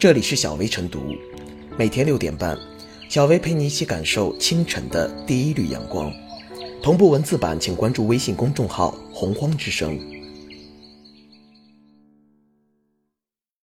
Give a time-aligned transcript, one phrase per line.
[0.00, 1.14] 这里是小薇晨读，
[1.76, 2.58] 每天六点半，
[3.10, 6.10] 小薇陪你一起感受清晨的第一缕阳光。
[6.82, 10.00] 同步文字版，请关注微信公众号“洪荒之声”。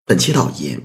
[0.06, 0.80] 本期导言：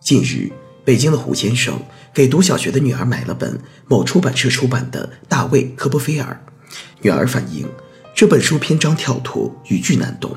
[0.00, 0.52] 近日，
[0.84, 1.80] 北京的胡先生
[2.12, 3.58] 给读小学的女儿买了本
[3.88, 6.44] 某出版社出版的《大卫·科波菲尔》，
[7.00, 7.66] 女儿反映
[8.14, 10.36] 这本书篇章跳脱，语句难懂。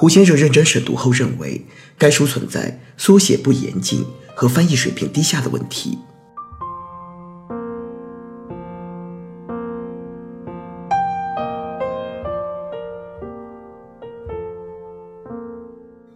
[0.00, 1.66] 胡先生认真审读后认为，
[1.98, 4.02] 该书存在缩写不严谨
[4.34, 5.98] 和翻译水平低下的问题。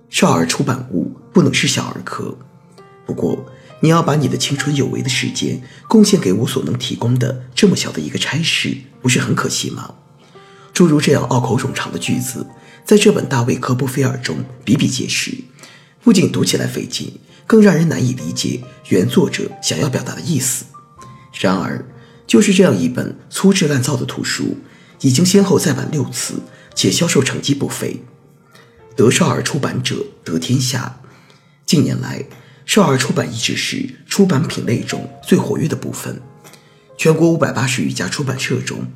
[0.08, 2.38] 少儿出版物不能是小儿科，
[3.04, 3.44] 不过
[3.80, 9.96] 你要把你的青春有为的时间贡献给我所能提供的这么小的一个差事，不是很可惜吗？
[10.72, 12.46] 诸如这样拗口冗长的句子。
[12.84, 15.32] 在这本大卫·科波菲尔中比比皆是，
[16.02, 20.66] 不仅读起来费劲，更让人难以理解原作者想要表达的意思。
[21.40, 21.82] 然而，
[22.26, 24.58] 就是这样一本粗制滥造的图书，
[25.00, 26.34] 已经先后再版六次，
[26.74, 28.02] 且销售成绩不菲。
[28.94, 31.00] 得少儿出版者得天下。
[31.64, 32.26] 近年来，
[32.66, 36.20] 少儿出版一直是出版品类中最活跃的部分。
[36.98, 38.86] 全国五百八十余家出版社中，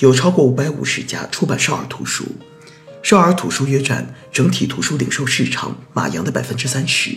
[0.00, 2.24] 有超过五百五十家出版少儿图书。
[3.06, 7.16] 少儿图书约占整体图书零售市场马洋的百分之三十，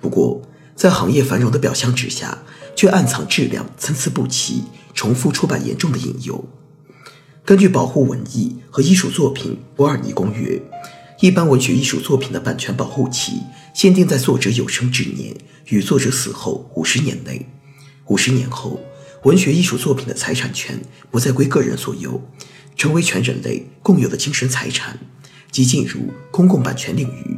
[0.00, 0.42] 不过
[0.74, 2.42] 在行业繁荣的表象之下，
[2.74, 6.44] 却暗藏质量参差不齐、重复出版严重的隐忧。
[7.44, 10.56] 根据《保护文艺和艺术作品伯尔尼公约》，
[11.20, 17.48] 一般文学艺术作品的版权保护期限定在作者有生之年与作者死后五十年内。
[18.08, 18.80] 五十年后，
[19.22, 22.20] 文学艺术作品的财产权不再归个人所有。
[22.76, 24.98] 成为全人类共有的精神财产，
[25.50, 27.36] 即进入公共版权领域。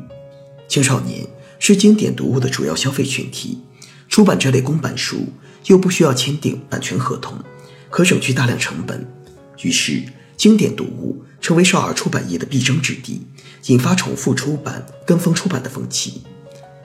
[0.68, 1.26] 青少年
[1.58, 3.60] 是经典读物的主要消费群体，
[4.08, 5.28] 出版这类公版书
[5.66, 7.38] 又不需要签订版权合同，
[7.90, 9.06] 可省去大量成本。
[9.62, 10.02] 于是，
[10.36, 13.22] 经典读物成为少儿出版业的必争之地，
[13.66, 16.22] 引发重复出版、跟风出版的风气。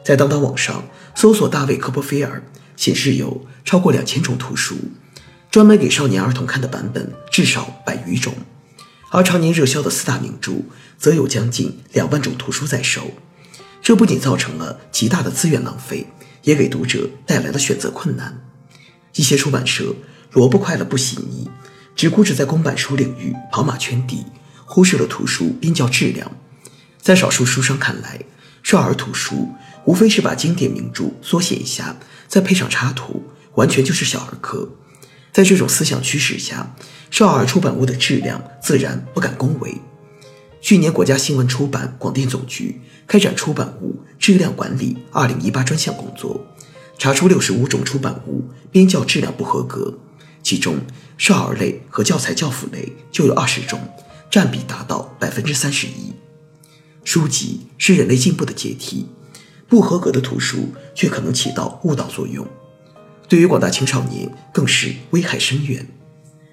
[0.03, 2.43] 在当当网上搜索大卫·科波菲尔，
[2.75, 4.75] 显示有超过两千种图书。
[5.51, 8.35] 专门给少年儿童看的版本至少百余种，
[9.09, 10.51] 而常年热销的四大名著
[10.99, 13.09] 则有将近两万种图书在手。
[13.81, 16.05] 这不仅造成了极大的资源浪费，
[16.43, 18.45] 也给读者带来了选择困难。
[19.15, 19.95] 一些出版社
[20.33, 21.49] 萝卜快了不洗泥，
[21.95, 24.27] 只顾着在公版书领域跑马圈地，
[24.65, 26.31] 忽视了图书编校质量。
[27.01, 28.19] 在少数书商看来，
[28.61, 29.49] 少儿图书
[29.85, 33.23] 无非是把经典名著缩写一下，再配上插图，
[33.55, 34.69] 完全就是小儿科。
[35.31, 36.75] 在这种思想驱使下，
[37.11, 39.75] 少儿出版物的质量自然不敢恭维。
[40.61, 46.45] 去年，国家新闻出版广电总局开展出版物质量管理二零一八专项工作，
[46.97, 49.97] 查出六十五种出版物编校质量不合格，
[50.43, 50.75] 其中
[51.17, 53.79] 少儿类和教材教辅类就有二十种，
[54.29, 56.13] 占比达到百分之三十一。
[57.05, 59.07] 书籍是人类进步的阶梯，
[59.67, 62.45] 不合格的图书却可能起到误导作用。
[63.29, 65.87] 对于广大青少年更是危害深远。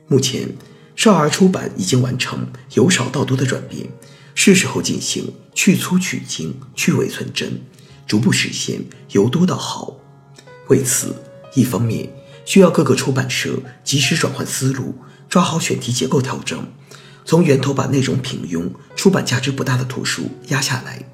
[0.09, 0.51] 目前，
[0.95, 3.89] 少儿出版已经完成由少到多的转变，
[4.35, 7.63] 是时候进行去粗取精、去伪存真，
[8.07, 9.97] 逐步实现由多到好。
[10.69, 11.17] 为此，
[11.55, 12.11] 一方面
[12.45, 14.95] 需要各个出版社及时转换思路，
[15.31, 16.69] 抓好选题结构调整，
[17.25, 21.07] 从源头把内容平庸、出版价值不大的图书压下来；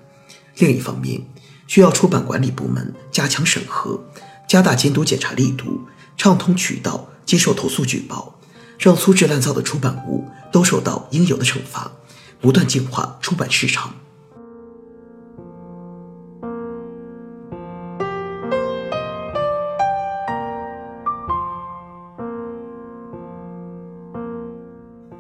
[0.59, 1.23] 另一方面，
[1.69, 4.05] 需要出版管理部门加强审核。
[4.53, 5.81] 加大监督检查力度，
[6.15, 8.39] 畅通渠道接受投诉举报，
[8.79, 11.91] 让粗制滥造的出版物都受到应有的惩罚，
[12.39, 13.95] 不断净化出版市场。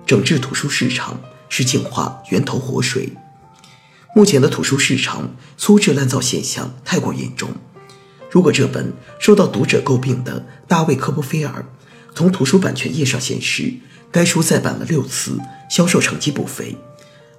[0.04, 1.18] 整治图书市场
[1.48, 3.08] 是净化源头活水。
[4.14, 7.48] 目前的图书市场粗制滥造现象太过严重。
[8.32, 11.66] 如果这本受到读者诟病的大卫·科波菲尔
[12.14, 13.74] 从图书版权页上显示，
[14.10, 15.38] 该书再版了六次，
[15.68, 16.74] 销售成绩不菲，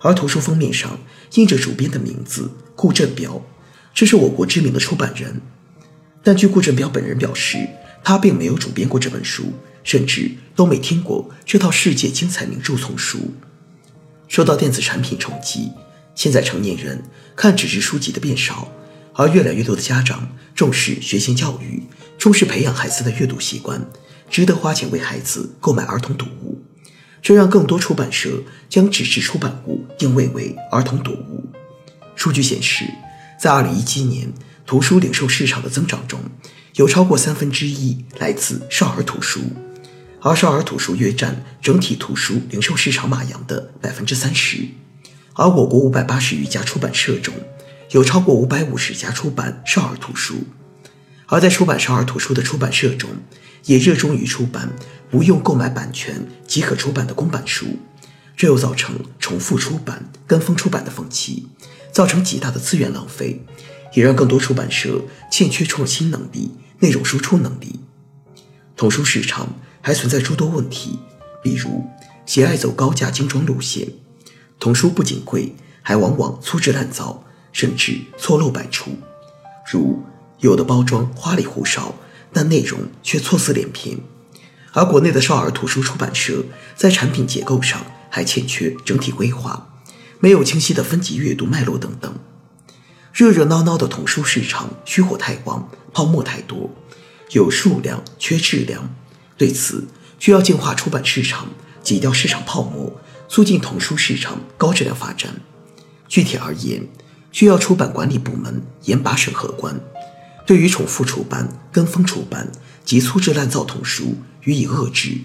[0.01, 0.99] 而图书封面上
[1.33, 3.43] 印着主编的名字顾振彪，
[3.91, 5.41] 这是我国知名的出版人。
[6.21, 7.57] 但据顾振彪本人表示，
[8.03, 9.53] 他并没有主编过这本书，
[9.83, 13.33] 甚至都没听过这套世界精彩名著丛书。
[14.27, 15.71] 受到电子产品冲击，
[16.13, 17.01] 现在成年人
[17.35, 18.71] 看纸质书籍的变少。
[19.15, 21.83] 而越来越多的家长重视学前教育，
[22.17, 23.85] 重视培养孩子的阅读习惯，
[24.29, 26.61] 值得花钱为孩子购买儿童读物，
[27.21, 31.49] 这让更多出版社将纸质出版物定位为儿童读物。
[32.15, 32.85] 数据显示，
[33.39, 34.31] 在2017年，
[34.65, 36.19] 图书零售市场的增长中，
[36.75, 39.41] 有超过三分之一来自少儿图书，
[40.21, 44.67] 而少儿图书约占整体图书零售市场马洋的百分之三十。
[45.33, 47.33] 而我国五百八十余家出版社中，
[47.93, 50.45] 有超过五百五十家出版少儿图书。
[51.27, 53.09] 而在出版少儿图书的出版社中，
[53.65, 54.71] 也热衷于出版
[55.11, 57.77] 不用购买版权即可出版的公版书，
[58.35, 61.47] 这又造成重复出版、跟风出版的风气，
[61.91, 63.45] 造成极大的资源浪费，
[63.93, 65.01] 也让更多出版社
[65.31, 67.79] 欠缺创新能力、内容输出能力。
[68.75, 70.97] 童书市场还存在诸多问题，
[71.43, 71.85] 比如
[72.25, 73.87] 喜爱走高价精装路线，
[74.59, 78.97] 童书不仅贵，还往往粗制滥造，甚至错漏百出，
[79.71, 80.03] 如。
[80.39, 81.95] 有的包装花里胡哨，
[82.33, 83.99] 但内容却错似连篇；
[84.73, 86.43] 而国内的少儿图书出版社
[86.75, 89.69] 在产品结构上还欠缺整体规划，
[90.19, 92.13] 没有清晰的分级阅读脉络等等。
[93.13, 96.69] 热热闹闹的童书市场虚火太旺，泡沫太多，
[97.31, 98.93] 有数量缺质量。
[99.37, 99.87] 对此，
[100.19, 101.47] 需要净化出版市场，
[101.81, 105.39] 挤掉市场泡沫，促进童书市场高质量发展。
[106.09, 106.85] 具体而言，
[107.33, 109.77] 需要出版管理部门严把审核关。
[110.45, 112.49] 对于重复出版、跟风出版
[112.85, 115.17] 及粗制滥造童书予以遏制，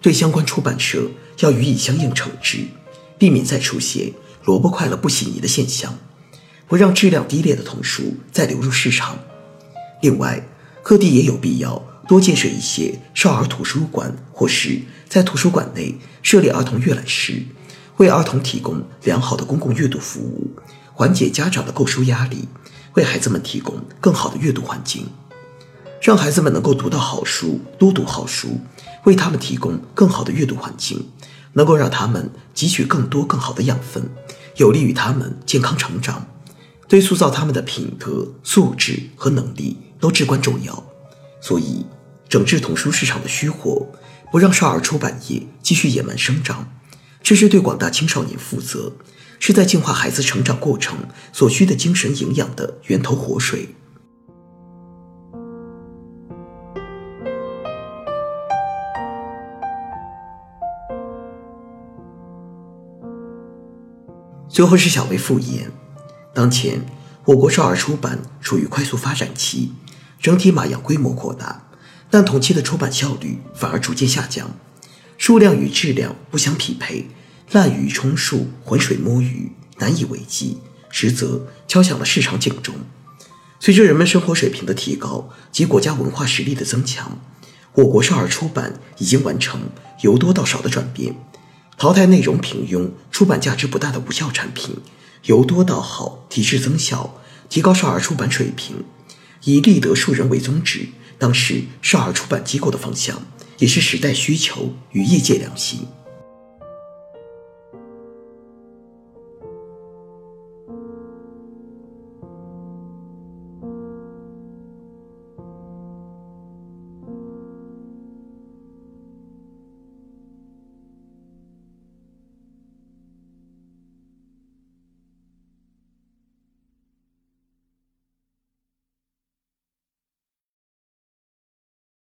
[0.00, 1.10] 对相关出版社
[1.40, 2.66] 要予以相应惩治，
[3.16, 4.12] 避免再出现
[4.44, 5.98] “萝卜快了不洗泥”的现象，
[6.68, 9.18] 不让质量低劣的童书再流入市场。
[10.02, 10.46] 另外，
[10.82, 17.42] 各地也有必要多建设一些少儿图书馆，或是在图书馆内设立儿童阅览室，
[17.98, 20.50] 为儿童提供良好的公共阅读服务，
[20.98, 22.48] 缓解家长的购书压力。
[22.94, 25.06] 为孩子们提供更好的阅读环境，
[26.00, 28.58] 让孩子们能够读到好书，多读好书，
[29.04, 31.10] 为他们提供更好的阅读环境，
[31.52, 34.08] 能够让他们汲取更多更好的养分，
[34.56, 36.26] 有利于他们健康成长，
[36.88, 40.82] 对塑造他们的品德素质和能力都至关重要。
[41.42, 41.84] 所以，
[42.30, 43.88] 整治童书市场的虚火，
[44.32, 46.70] 不让少儿出版业继续野蛮生长，
[47.22, 48.94] 这是对广大青少年负责。
[49.38, 50.98] 是在净化孩子成长过程
[51.32, 53.68] 所需的精神营养的源头活水。
[64.48, 65.70] 最后是小薇复言，
[66.32, 66.86] 当前
[67.26, 69.72] 我国少儿出版处于快速发展期，
[70.18, 71.68] 整体码样规模扩大，
[72.08, 74.52] 但同期的出版效率反而逐渐下降，
[75.18, 77.10] 数量与质量不相匹配。
[77.52, 80.58] 滥竽充数、浑水摸鱼，难以为继，
[80.90, 82.74] 实则敲响了市场警钟。
[83.60, 87.18] 随着人们生活水平的提高及国家文化实力的增强，
[87.74, 89.60] 我国少儿出版已经完成
[90.02, 91.14] 由多到少的转变，
[91.78, 94.76] 淘汰内容平庸、出版价值不大的无效产品，
[95.24, 97.14] 由多到好提质增效，
[97.48, 98.84] 提高少儿出版水平，
[99.44, 100.88] 以立德树人为宗旨，
[101.18, 103.22] 当时少儿出版机构的方向，
[103.58, 105.86] 也是时代需求与业界良心。